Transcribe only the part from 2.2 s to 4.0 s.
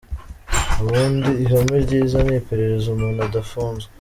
ni iperereza umuntu adafunzwe.